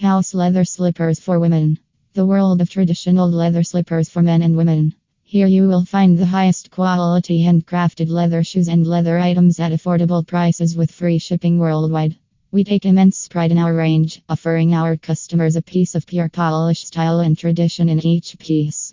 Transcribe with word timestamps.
House 0.00 0.32
leather 0.32 0.64
slippers 0.64 1.18
for 1.18 1.40
women. 1.40 1.76
The 2.14 2.24
world 2.24 2.60
of 2.60 2.70
traditional 2.70 3.28
leather 3.28 3.64
slippers 3.64 4.08
for 4.08 4.22
men 4.22 4.42
and 4.42 4.56
women. 4.56 4.94
Here 5.24 5.48
you 5.48 5.66
will 5.66 5.84
find 5.84 6.16
the 6.16 6.24
highest 6.24 6.70
quality 6.70 7.42
handcrafted 7.42 8.08
leather 8.08 8.44
shoes 8.44 8.68
and 8.68 8.86
leather 8.86 9.18
items 9.18 9.58
at 9.58 9.72
affordable 9.72 10.24
prices 10.24 10.76
with 10.76 10.92
free 10.92 11.18
shipping 11.18 11.58
worldwide. 11.58 12.16
We 12.52 12.62
take 12.62 12.86
immense 12.86 13.26
pride 13.26 13.50
in 13.50 13.58
our 13.58 13.74
range, 13.74 14.22
offering 14.28 14.72
our 14.72 14.96
customers 14.96 15.56
a 15.56 15.62
piece 15.62 15.96
of 15.96 16.06
pure 16.06 16.28
Polish 16.28 16.84
style 16.84 17.18
and 17.18 17.36
tradition 17.36 17.88
in 17.88 17.98
each 18.06 18.38
piece. 18.38 18.87